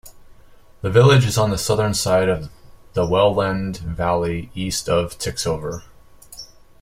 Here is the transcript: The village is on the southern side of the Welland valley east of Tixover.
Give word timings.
The 0.81 0.89
village 0.89 1.27
is 1.27 1.37
on 1.37 1.51
the 1.51 1.59
southern 1.59 1.93
side 1.93 2.27
of 2.27 2.49
the 2.93 3.05
Welland 3.05 3.77
valley 3.77 4.49
east 4.55 4.89
of 4.89 5.19
Tixover. 5.19 5.83